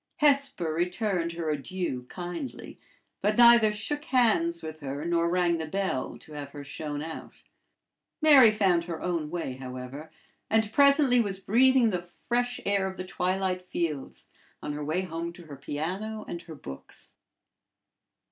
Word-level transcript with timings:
Hesper 0.17 0.73
returned 0.73 1.33
her 1.33 1.51
adieu 1.51 2.07
kindly, 2.09 2.79
but 3.21 3.37
neither 3.37 3.71
shook 3.71 4.05
hands 4.05 4.63
with 4.63 4.79
her 4.79 5.05
nor 5.05 5.29
rang 5.29 5.59
the 5.59 5.67
bell 5.67 6.17
to 6.17 6.33
have 6.33 6.49
her 6.53 6.63
shown 6.63 7.03
out 7.03 7.43
Mary 8.19 8.49
found 8.49 8.85
her 8.85 8.99
own 8.99 9.29
way, 9.29 9.53
however, 9.57 10.09
and 10.49 10.73
presently 10.73 11.19
was 11.19 11.37
breathing 11.37 11.91
the 11.91 12.01
fresh 12.01 12.59
air 12.65 12.87
of 12.87 12.97
the 12.97 13.05
twilight 13.05 13.61
fields 13.61 14.25
on 14.63 14.73
her 14.73 14.83
way 14.83 15.01
home 15.01 15.31
to 15.33 15.43
her 15.45 15.55
piano 15.55 16.25
and 16.27 16.41
her 16.41 16.55
books. 16.55 17.13